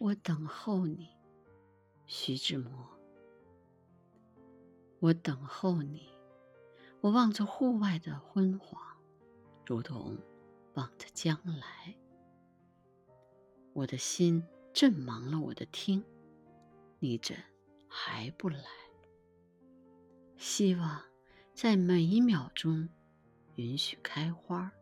[0.00, 1.10] 我等候你，
[2.06, 2.88] 徐志摩。
[4.98, 6.08] 我等候你，
[7.02, 8.82] 我望着户外的昏黄，
[9.66, 10.16] 如同
[10.72, 11.94] 望着将来。
[13.74, 14.42] 我的心
[14.72, 16.02] 震忙了我的听，
[16.98, 17.36] 你怎
[17.86, 18.64] 还不来？
[20.38, 21.04] 希望
[21.52, 22.88] 在每一秒钟
[23.56, 24.72] 允许开花。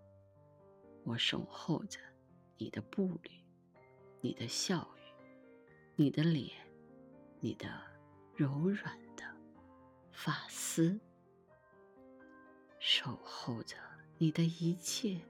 [1.02, 1.98] 我守候着
[2.56, 3.32] 你的步履，
[4.20, 4.88] 你的笑。
[6.00, 6.48] 你的脸，
[7.40, 7.68] 你的
[8.36, 9.24] 柔软的
[10.12, 10.96] 发丝，
[12.78, 13.74] 守候着
[14.16, 15.20] 你的一切，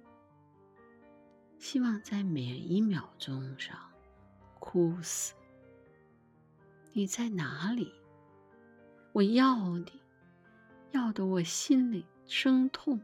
[1.58, 3.78] 希望在每一秒钟上
[4.58, 5.32] 哭死。
[6.92, 7.94] 你在哪里？
[9.12, 10.02] 我要你，
[10.90, 13.00] 要得我心里生痛。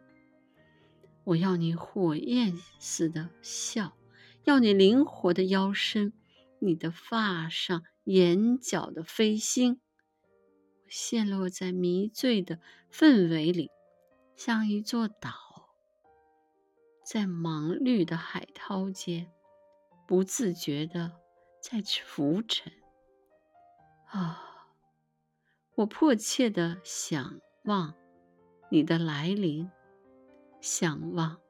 [1.24, 3.96] 我要你火焰似的笑，
[4.45, 6.12] 要你灵活的腰身。
[6.59, 9.80] 你的发上眼角的飞星，
[10.88, 12.59] 陷落在迷醉的
[12.91, 13.71] 氛围里，
[14.37, 15.33] 像一座岛，
[17.05, 19.30] 在茫绿的海涛间，
[20.07, 21.13] 不自觉的
[21.61, 22.73] 在浮沉。
[24.07, 24.68] 啊，
[25.74, 27.95] 我迫切的想望
[28.71, 29.71] 你的来临，
[30.61, 31.41] 想望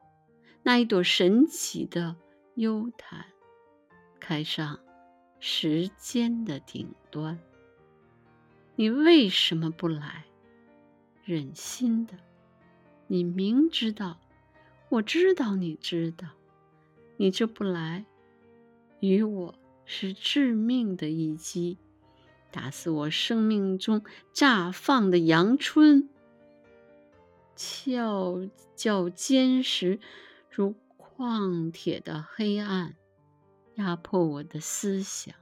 [0.62, 2.16] 那一朵神奇的
[2.54, 3.26] 幽檀
[4.18, 4.83] 开上。
[5.46, 7.38] 时间的顶端，
[8.76, 10.24] 你为什么不来？
[11.22, 12.14] 忍心的，
[13.08, 14.18] 你明知道，
[14.88, 16.28] 我知道你知道，
[17.18, 18.06] 你这不来，
[19.00, 21.76] 与我是致命的一击，
[22.50, 26.08] 打死我生命中绽放的阳春。
[27.54, 30.00] 翘较坚实
[30.48, 32.96] 如矿铁的黑暗。
[33.76, 35.34] 压迫我的思想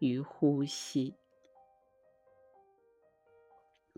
[0.00, 1.14] 与呼吸，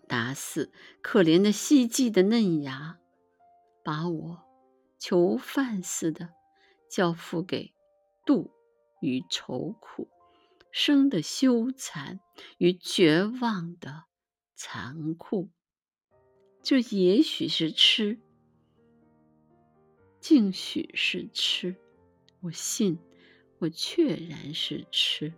[0.07, 2.99] 打死可怜的希冀的嫩芽，
[3.83, 4.43] 把我
[4.99, 6.35] 囚犯似的
[6.91, 7.73] 交付给
[8.27, 8.51] 妒
[9.01, 10.09] 与愁苦，
[10.71, 12.21] 生的羞惭
[12.59, 14.05] 与绝望的
[14.55, 15.49] 残酷。
[16.63, 18.21] 这也许是痴，
[20.21, 21.77] 竟许是痴，
[22.41, 22.99] 我信。
[23.59, 25.33] 我确然是痴，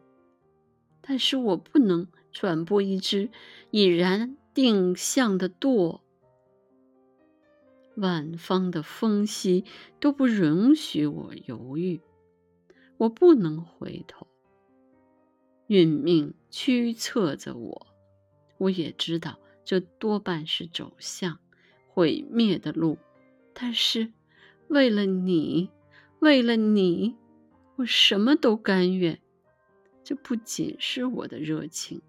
[1.01, 3.31] 但是我不能转播一只
[3.71, 6.03] 已然定向的舵。
[7.95, 9.65] 万方的风息
[10.01, 12.01] 都不允许我犹豫，
[12.97, 14.27] 我不能回头。
[15.67, 17.87] 运命驱策着我，
[18.59, 21.39] 我也知道这多半是走向
[21.87, 22.99] 毁灭的路，
[23.53, 24.13] 但是
[24.69, 25.71] 为了你，
[26.21, 27.17] 为了你。
[27.79, 29.21] 我什么都甘愿，
[30.03, 32.03] 这不仅是我的热情，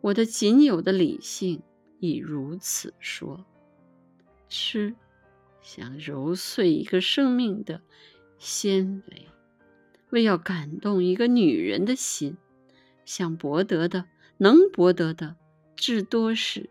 [0.00, 1.60] 我的仅有的理性
[1.98, 3.44] 已如此说。
[4.48, 4.94] 吃，
[5.60, 7.82] 想揉碎一个生命的
[8.38, 9.26] 纤维，
[10.10, 12.36] 为要感动一个女人的心，
[13.04, 14.04] 想博得的，
[14.38, 15.34] 能博得的，
[15.74, 16.70] 至多是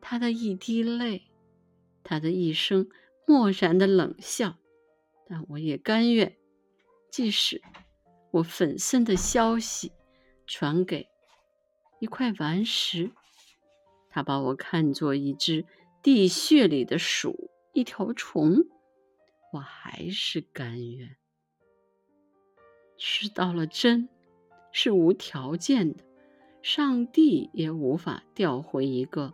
[0.00, 1.26] 她的一滴泪，
[2.02, 2.88] 她的一声
[3.26, 4.56] 漠然的冷笑，
[5.28, 6.34] 但我也甘愿。
[7.16, 7.62] 即使
[8.30, 9.90] 我粉身的消息
[10.46, 11.08] 传给
[11.98, 13.10] 一块顽石，
[14.10, 15.64] 他把我看作一只
[16.02, 18.66] 地穴里的鼠，一条虫，
[19.54, 21.16] 我还是甘愿。
[22.98, 24.10] 吃到了真，
[24.70, 26.04] 是无条件的，
[26.60, 29.32] 上帝也无法调回一个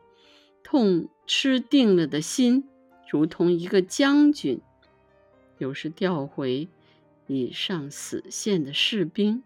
[0.63, 2.69] 痛吃定了的心，
[3.11, 4.61] 如同一个将军，
[5.59, 6.69] 有时调回。
[7.27, 9.43] 已上死线的士兵，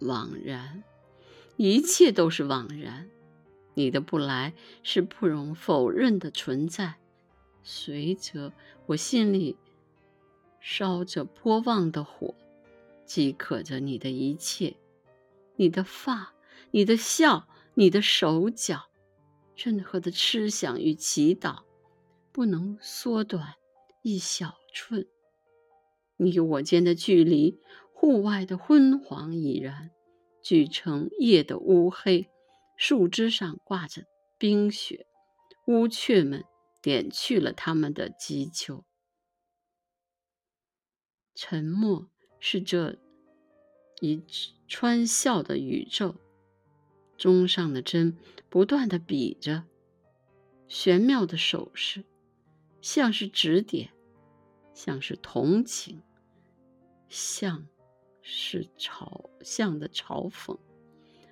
[0.00, 0.82] 枉然，
[1.56, 3.08] 一切都是枉然。
[3.74, 6.96] 你的不来是不容否认的存在。
[7.62, 8.52] 随着
[8.86, 9.56] 我心里
[10.60, 12.34] 烧着波望的火，
[13.04, 14.76] 饥渴着你的一切，
[15.54, 16.32] 你的发，
[16.72, 18.88] 你的笑，你的手脚，
[19.54, 21.60] 任何的痴想与祈祷，
[22.32, 23.54] 不能缩短
[24.02, 24.57] 一小。
[24.72, 25.06] 寸，
[26.16, 27.60] 你我间的距离，
[27.92, 29.90] 户外的昏黄已然
[30.42, 32.28] 聚成夜的乌黑，
[32.76, 34.04] 树枝上挂着
[34.38, 35.06] 冰雪，
[35.66, 36.44] 乌雀们
[36.80, 38.84] 点去了他们的击球。
[41.34, 42.08] 沉默
[42.40, 42.98] 是这
[44.00, 44.22] 一
[44.66, 46.16] 穿笑的宇宙，
[47.16, 48.16] 钟上的针
[48.48, 49.64] 不断的比着，
[50.66, 52.04] 玄妙的手势，
[52.80, 53.90] 像是指点。
[54.78, 56.00] 像是同情，
[57.08, 57.66] 像
[58.22, 60.56] 是嘲像的嘲讽，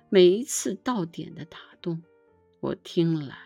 [0.09, 2.03] 每一次到点的打动，
[2.59, 3.37] 我听来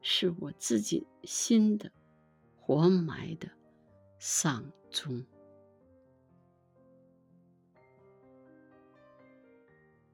[0.00, 1.90] 是我自己心的
[2.54, 3.50] 活埋的
[4.20, 5.26] 丧钟。